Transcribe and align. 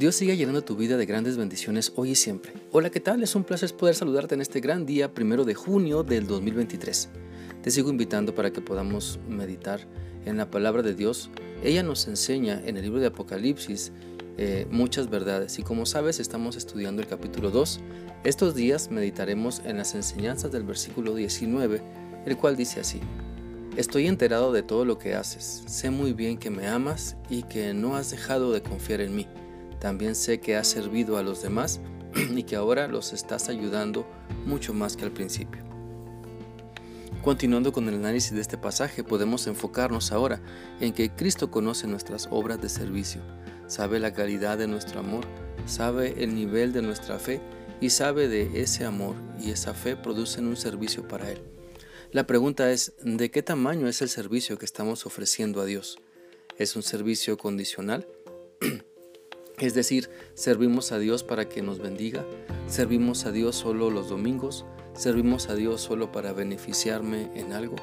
Dios 0.00 0.14
siga 0.14 0.32
llenando 0.32 0.64
tu 0.64 0.76
vida 0.76 0.96
de 0.96 1.04
grandes 1.04 1.36
bendiciones 1.36 1.92
hoy 1.94 2.12
y 2.12 2.14
siempre. 2.14 2.54
Hola, 2.72 2.88
¿qué 2.88 3.00
tal? 3.00 3.22
Es 3.22 3.34
un 3.34 3.44
placer 3.44 3.70
poder 3.76 3.94
saludarte 3.94 4.34
en 4.34 4.40
este 4.40 4.58
gran 4.60 4.86
día, 4.86 5.12
primero 5.12 5.44
de 5.44 5.52
junio 5.52 6.02
del 6.02 6.26
2023. 6.26 7.10
Te 7.62 7.70
sigo 7.70 7.90
invitando 7.90 8.34
para 8.34 8.50
que 8.50 8.62
podamos 8.62 9.20
meditar 9.28 9.86
en 10.24 10.38
la 10.38 10.50
palabra 10.50 10.80
de 10.80 10.94
Dios. 10.94 11.28
Ella 11.62 11.82
nos 11.82 12.08
enseña 12.08 12.62
en 12.64 12.78
el 12.78 12.84
libro 12.84 12.98
de 12.98 13.08
Apocalipsis 13.08 13.92
eh, 14.38 14.66
muchas 14.70 15.10
verdades 15.10 15.58
y 15.58 15.64
como 15.64 15.84
sabes 15.84 16.18
estamos 16.18 16.56
estudiando 16.56 17.02
el 17.02 17.06
capítulo 17.06 17.50
2. 17.50 17.80
Estos 18.24 18.54
días 18.54 18.90
meditaremos 18.90 19.60
en 19.66 19.76
las 19.76 19.94
enseñanzas 19.94 20.50
del 20.50 20.62
versículo 20.62 21.14
19, 21.14 21.82
el 22.24 22.36
cual 22.38 22.56
dice 22.56 22.80
así. 22.80 23.00
Estoy 23.76 24.06
enterado 24.06 24.50
de 24.50 24.62
todo 24.62 24.86
lo 24.86 24.96
que 24.96 25.14
haces. 25.14 25.62
Sé 25.66 25.90
muy 25.90 26.14
bien 26.14 26.38
que 26.38 26.48
me 26.48 26.68
amas 26.68 27.18
y 27.28 27.42
que 27.42 27.74
no 27.74 27.96
has 27.96 28.10
dejado 28.10 28.50
de 28.52 28.62
confiar 28.62 29.02
en 29.02 29.14
mí. 29.14 29.26
También 29.80 30.14
sé 30.14 30.38
que 30.40 30.56
has 30.56 30.68
servido 30.68 31.16
a 31.16 31.22
los 31.22 31.42
demás 31.42 31.80
y 32.14 32.44
que 32.44 32.54
ahora 32.54 32.86
los 32.86 33.12
estás 33.12 33.48
ayudando 33.48 34.06
mucho 34.46 34.74
más 34.74 34.96
que 34.96 35.04
al 35.04 35.12
principio. 35.12 35.64
Continuando 37.22 37.72
con 37.72 37.88
el 37.88 37.96
análisis 37.96 38.32
de 38.32 38.40
este 38.40 38.56
pasaje, 38.56 39.04
podemos 39.04 39.46
enfocarnos 39.46 40.12
ahora 40.12 40.40
en 40.80 40.92
que 40.92 41.10
Cristo 41.10 41.50
conoce 41.50 41.86
nuestras 41.86 42.28
obras 42.30 42.62
de 42.62 42.68
servicio, 42.68 43.20
sabe 43.66 43.98
la 44.00 44.14
calidad 44.14 44.56
de 44.56 44.66
nuestro 44.66 45.00
amor, 45.00 45.24
sabe 45.66 46.22
el 46.22 46.34
nivel 46.34 46.72
de 46.72 46.82
nuestra 46.82 47.18
fe 47.18 47.40
y 47.80 47.90
sabe 47.90 48.28
de 48.28 48.62
ese 48.62 48.84
amor 48.84 49.16
y 49.38 49.50
esa 49.50 49.74
fe 49.74 49.96
producen 49.96 50.46
un 50.46 50.56
servicio 50.56 51.08
para 51.08 51.30
Él. 51.30 51.42
La 52.12 52.26
pregunta 52.26 52.70
es, 52.72 52.94
¿de 53.02 53.30
qué 53.30 53.42
tamaño 53.42 53.86
es 53.86 54.02
el 54.02 54.08
servicio 54.08 54.58
que 54.58 54.64
estamos 54.64 55.06
ofreciendo 55.06 55.60
a 55.60 55.64
Dios? 55.64 55.98
¿Es 56.58 56.74
un 56.74 56.82
servicio 56.82 57.36
condicional? 57.38 58.06
Es 59.60 59.74
decir, 59.74 60.08
servimos 60.32 60.90
a 60.90 60.98
Dios 60.98 61.22
para 61.22 61.46
que 61.46 61.60
nos 61.60 61.80
bendiga, 61.80 62.24
servimos 62.66 63.26
a 63.26 63.30
Dios 63.30 63.56
solo 63.56 63.90
los 63.90 64.08
domingos, 64.08 64.64
servimos 64.94 65.50
a 65.50 65.54
Dios 65.54 65.82
solo 65.82 66.10
para 66.10 66.32
beneficiarme 66.32 67.30
en 67.34 67.52
algo. 67.52 67.76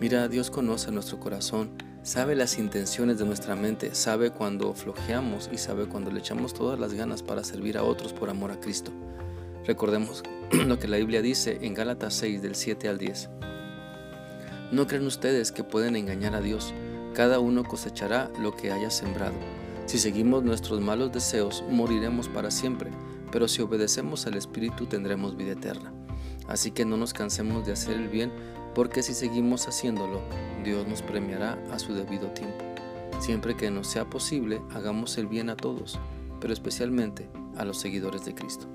Mira, 0.00 0.26
Dios 0.28 0.50
conoce 0.50 0.90
nuestro 0.90 1.20
corazón, 1.20 1.70
sabe 2.02 2.34
las 2.34 2.58
intenciones 2.58 3.18
de 3.18 3.26
nuestra 3.26 3.56
mente, 3.56 3.94
sabe 3.94 4.30
cuando 4.30 4.72
flojeamos 4.72 5.50
y 5.52 5.58
sabe 5.58 5.84
cuando 5.84 6.10
le 6.10 6.20
echamos 6.20 6.54
todas 6.54 6.80
las 6.80 6.94
ganas 6.94 7.22
para 7.22 7.44
servir 7.44 7.76
a 7.76 7.84
otros 7.84 8.14
por 8.14 8.30
amor 8.30 8.50
a 8.50 8.58
Cristo. 8.58 8.90
Recordemos 9.66 10.22
lo 10.50 10.78
que 10.78 10.88
la 10.88 10.96
Biblia 10.96 11.20
dice 11.20 11.58
en 11.60 11.74
Gálatas 11.74 12.14
6 12.14 12.40
del 12.40 12.54
7 12.54 12.88
al 12.88 12.96
10. 12.96 13.28
No 14.72 14.86
creen 14.86 15.04
ustedes 15.04 15.52
que 15.52 15.62
pueden 15.62 15.94
engañar 15.94 16.34
a 16.34 16.40
Dios, 16.40 16.72
cada 17.12 17.38
uno 17.38 17.64
cosechará 17.64 18.30
lo 18.40 18.56
que 18.56 18.72
haya 18.72 18.88
sembrado. 18.88 19.59
Si 19.90 19.98
seguimos 19.98 20.44
nuestros 20.44 20.80
malos 20.80 21.10
deseos, 21.10 21.64
moriremos 21.68 22.28
para 22.28 22.52
siempre, 22.52 22.92
pero 23.32 23.48
si 23.48 23.60
obedecemos 23.60 24.24
al 24.24 24.36
Espíritu 24.36 24.86
tendremos 24.86 25.36
vida 25.36 25.50
eterna. 25.50 25.92
Así 26.46 26.70
que 26.70 26.84
no 26.84 26.96
nos 26.96 27.12
cansemos 27.12 27.66
de 27.66 27.72
hacer 27.72 27.96
el 27.96 28.06
bien, 28.06 28.30
porque 28.72 29.02
si 29.02 29.14
seguimos 29.14 29.66
haciéndolo, 29.66 30.20
Dios 30.62 30.86
nos 30.86 31.02
premiará 31.02 31.60
a 31.72 31.80
su 31.80 31.92
debido 31.92 32.28
tiempo. 32.28 32.64
Siempre 33.18 33.56
que 33.56 33.68
nos 33.72 33.88
sea 33.88 34.08
posible, 34.08 34.62
hagamos 34.70 35.18
el 35.18 35.26
bien 35.26 35.50
a 35.50 35.56
todos, 35.56 35.98
pero 36.40 36.52
especialmente 36.52 37.28
a 37.56 37.64
los 37.64 37.80
seguidores 37.80 38.24
de 38.24 38.36
Cristo. 38.36 38.68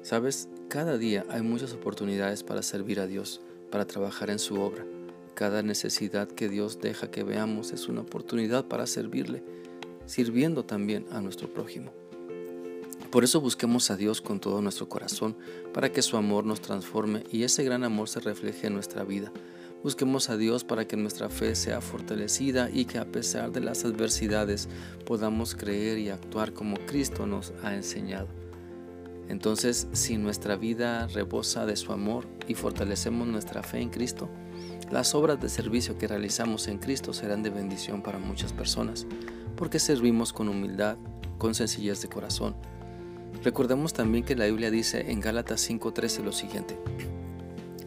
Sabes, 0.00 0.48
cada 0.70 0.96
día 0.96 1.26
hay 1.28 1.42
muchas 1.42 1.74
oportunidades 1.74 2.44
para 2.44 2.62
servir 2.62 3.00
a 3.00 3.06
Dios, 3.06 3.42
para 3.70 3.86
trabajar 3.86 4.30
en 4.30 4.38
su 4.38 4.58
obra. 4.58 4.86
Cada 5.34 5.62
necesidad 5.62 6.28
que 6.28 6.48
Dios 6.48 6.80
deja 6.80 7.10
que 7.10 7.24
veamos 7.24 7.72
es 7.72 7.88
una 7.88 8.00
oportunidad 8.00 8.64
para 8.68 8.86
servirle 8.86 9.42
sirviendo 10.08 10.64
también 10.64 11.06
a 11.12 11.20
nuestro 11.20 11.52
prójimo. 11.52 11.92
Por 13.10 13.24
eso 13.24 13.40
busquemos 13.40 13.90
a 13.90 13.96
Dios 13.96 14.20
con 14.20 14.40
todo 14.40 14.60
nuestro 14.60 14.88
corazón, 14.88 15.36
para 15.72 15.92
que 15.92 16.02
su 16.02 16.16
amor 16.16 16.44
nos 16.44 16.60
transforme 16.60 17.24
y 17.30 17.44
ese 17.44 17.62
gran 17.62 17.84
amor 17.84 18.08
se 18.08 18.20
refleje 18.20 18.66
en 18.66 18.74
nuestra 18.74 19.04
vida. 19.04 19.32
Busquemos 19.82 20.28
a 20.28 20.36
Dios 20.36 20.64
para 20.64 20.86
que 20.86 20.96
nuestra 20.96 21.28
fe 21.28 21.54
sea 21.54 21.80
fortalecida 21.80 22.68
y 22.70 22.84
que 22.84 22.98
a 22.98 23.06
pesar 23.06 23.52
de 23.52 23.60
las 23.60 23.84
adversidades 23.84 24.68
podamos 25.06 25.54
creer 25.54 25.98
y 25.98 26.10
actuar 26.10 26.52
como 26.52 26.76
Cristo 26.86 27.26
nos 27.26 27.52
ha 27.62 27.74
enseñado. 27.74 28.28
Entonces, 29.28 29.88
si 29.92 30.16
nuestra 30.16 30.56
vida 30.56 31.06
rebosa 31.06 31.64
de 31.64 31.76
su 31.76 31.92
amor 31.92 32.26
y 32.48 32.54
fortalecemos 32.54 33.28
nuestra 33.28 33.62
fe 33.62 33.78
en 33.78 33.90
Cristo, 33.90 34.28
las 34.90 35.14
obras 35.14 35.40
de 35.40 35.48
servicio 35.48 35.96
que 35.96 36.08
realizamos 36.08 36.66
en 36.66 36.78
Cristo 36.78 37.12
serán 37.12 37.42
de 37.42 37.50
bendición 37.50 38.02
para 38.02 38.18
muchas 38.18 38.52
personas 38.52 39.06
porque 39.58 39.80
servimos 39.80 40.32
con 40.32 40.48
humildad, 40.48 40.96
con 41.36 41.54
sencillez 41.54 42.00
de 42.00 42.08
corazón. 42.08 42.54
Recordemos 43.42 43.92
también 43.92 44.24
que 44.24 44.36
la 44.36 44.46
Biblia 44.46 44.70
dice 44.70 45.10
en 45.10 45.20
Gálatas 45.20 45.60
5:13 45.60 46.22
lo 46.22 46.32
siguiente. 46.32 46.78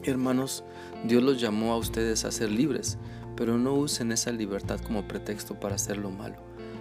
Hermanos, 0.04 0.66
Dios 1.06 1.24
los 1.24 1.40
llamó 1.40 1.72
a 1.72 1.78
ustedes 1.78 2.26
a 2.26 2.32
ser 2.32 2.52
libres, 2.52 2.98
pero 3.38 3.58
no 3.58 3.74
usen 3.74 4.12
esa 4.12 4.32
libertad 4.32 4.80
como 4.82 5.08
pretexto 5.08 5.60
para 5.60 5.76
hacer 5.76 5.98
lo 5.98 6.12
malo. 6.12 6.36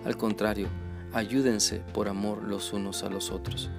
Al 0.04 0.16
contrario, 0.16 0.66
ayúdense 1.12 1.80
por 1.94 2.08
amor 2.08 2.42
los 2.42 2.72
unos 2.72 3.04
a 3.04 3.10
los 3.10 3.30
otros. 3.30 3.70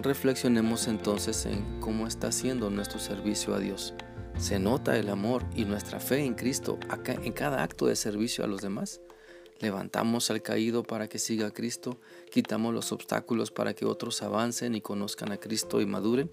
Reflexionemos 0.00 0.86
entonces 0.86 1.44
en 1.46 1.80
cómo 1.80 2.06
está 2.06 2.30
siendo 2.30 2.70
nuestro 2.70 3.00
servicio 3.00 3.54
a 3.54 3.58
Dios. 3.58 3.94
¿Se 4.38 4.58
nota 4.58 4.96
el 4.96 5.08
amor 5.08 5.44
y 5.54 5.64
nuestra 5.64 6.00
fe 6.00 6.24
en 6.24 6.34
Cristo 6.34 6.78
en 7.06 7.32
cada 7.32 7.62
acto 7.62 7.86
de 7.86 7.96
servicio 7.96 8.44
a 8.44 8.48
los 8.48 8.60
demás? 8.60 9.00
Levantamos 9.60 10.30
al 10.30 10.42
caído 10.42 10.82
para 10.82 11.08
que 11.08 11.18
siga 11.18 11.46
a 11.46 11.50
Cristo, 11.52 11.98
quitamos 12.30 12.74
los 12.74 12.90
obstáculos 12.90 13.52
para 13.52 13.72
que 13.72 13.86
otros 13.86 14.20
avancen 14.22 14.74
y 14.74 14.80
conozcan 14.80 15.30
a 15.30 15.36
Cristo 15.36 15.80
y 15.80 15.86
maduren. 15.86 16.30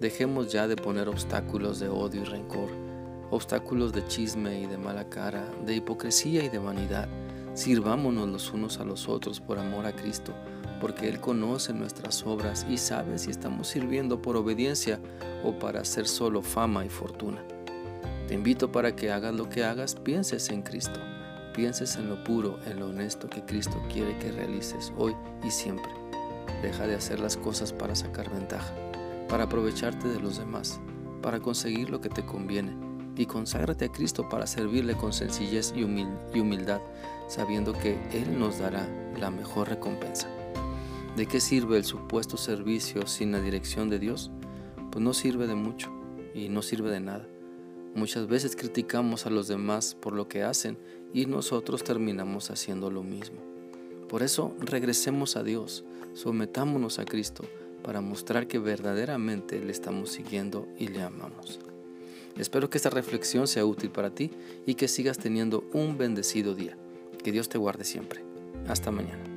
Dejemos 0.00 0.52
ya 0.52 0.68
de 0.68 0.76
poner 0.76 1.08
obstáculos 1.08 1.80
de 1.80 1.88
odio 1.88 2.22
y 2.22 2.24
rencor, 2.24 2.70
obstáculos 3.30 3.92
de 3.92 4.06
chisme 4.06 4.60
y 4.60 4.66
de 4.66 4.78
mala 4.78 5.08
cara, 5.08 5.44
de 5.66 5.74
hipocresía 5.74 6.44
y 6.44 6.48
de 6.48 6.58
vanidad. 6.58 7.08
Sirvámonos 7.54 8.28
los 8.28 8.52
unos 8.52 8.78
a 8.78 8.84
los 8.84 9.08
otros 9.08 9.40
por 9.40 9.58
amor 9.58 9.84
a 9.84 9.94
Cristo, 9.94 10.32
porque 10.80 11.08
Él 11.08 11.20
conoce 11.20 11.72
nuestras 11.72 12.24
obras 12.24 12.64
y 12.70 12.78
sabe 12.78 13.18
si 13.18 13.30
estamos 13.30 13.66
sirviendo 13.68 14.22
por 14.22 14.36
obediencia 14.36 15.00
o 15.44 15.58
para 15.58 15.80
hacer 15.80 16.06
solo 16.06 16.40
fama 16.40 16.84
y 16.84 16.88
fortuna. 16.88 17.44
Te 18.28 18.34
invito 18.34 18.70
para 18.70 18.94
que 18.94 19.10
hagas 19.10 19.34
lo 19.34 19.48
que 19.48 19.64
hagas, 19.64 19.96
pienses 19.96 20.48
en 20.48 20.62
Cristo 20.62 21.00
pienses 21.52 21.96
en 21.96 22.08
lo 22.08 22.22
puro, 22.24 22.58
en 22.66 22.80
lo 22.80 22.88
honesto 22.88 23.28
que 23.28 23.44
Cristo 23.44 23.82
quiere 23.92 24.18
que 24.18 24.32
realices 24.32 24.92
hoy 24.96 25.14
y 25.44 25.50
siempre. 25.50 25.90
Deja 26.62 26.86
de 26.86 26.94
hacer 26.94 27.20
las 27.20 27.36
cosas 27.36 27.72
para 27.72 27.94
sacar 27.94 28.30
ventaja, 28.30 28.72
para 29.28 29.44
aprovecharte 29.44 30.08
de 30.08 30.20
los 30.20 30.38
demás, 30.38 30.80
para 31.20 31.40
conseguir 31.40 31.90
lo 31.90 32.00
que 32.00 32.08
te 32.08 32.24
conviene, 32.24 32.72
y 33.16 33.26
conságrate 33.26 33.86
a 33.86 33.92
Cristo 33.92 34.28
para 34.28 34.46
servirle 34.46 34.94
con 34.94 35.12
sencillez 35.12 35.72
y, 35.76 35.82
humildad, 35.84 36.80
sabiendo 37.28 37.72
que 37.72 37.98
Él 38.12 38.38
nos 38.38 38.58
dará 38.58 38.88
la 39.18 39.30
mejor 39.30 39.68
recompensa. 39.68 40.28
¿De 41.16 41.26
qué 41.26 41.40
sirve 41.40 41.76
el 41.76 41.84
supuesto 41.84 42.36
servicio 42.36 43.06
sin 43.06 43.32
la 43.32 43.40
dirección 43.40 43.90
de 43.90 43.98
Dios? 43.98 44.30
Pues 44.90 45.04
no 45.04 45.12
sirve 45.12 45.46
de 45.46 45.54
mucho 45.54 45.90
y 46.34 46.48
no 46.48 46.62
sirve 46.62 46.90
de 46.90 47.00
nada. 47.00 47.26
Muchas 47.94 48.26
veces 48.26 48.56
criticamos 48.56 49.26
a 49.26 49.30
los 49.30 49.48
demás 49.48 49.94
por 49.94 50.14
lo 50.14 50.26
que 50.26 50.42
hacen 50.42 50.78
y 51.14 51.26
nosotros 51.26 51.84
terminamos 51.84 52.50
haciendo 52.50 52.90
lo 52.90 53.02
mismo. 53.02 53.40
Por 54.08 54.22
eso 54.22 54.54
regresemos 54.60 55.36
a 55.36 55.42
Dios, 55.42 55.84
sometámonos 56.14 56.98
a 56.98 57.04
Cristo 57.04 57.44
para 57.82 58.00
mostrar 58.00 58.46
que 58.46 58.58
verdaderamente 58.58 59.60
le 59.60 59.72
estamos 59.72 60.10
siguiendo 60.10 60.68
y 60.78 60.88
le 60.88 61.02
amamos. 61.02 61.60
Espero 62.38 62.70
que 62.70 62.78
esta 62.78 62.90
reflexión 62.90 63.46
sea 63.46 63.66
útil 63.66 63.90
para 63.90 64.14
ti 64.14 64.30
y 64.66 64.74
que 64.74 64.88
sigas 64.88 65.18
teniendo 65.18 65.64
un 65.72 65.98
bendecido 65.98 66.54
día. 66.54 66.76
Que 67.22 67.32
Dios 67.32 67.48
te 67.48 67.58
guarde 67.58 67.84
siempre. 67.84 68.24
Hasta 68.66 68.90
mañana. 68.90 69.31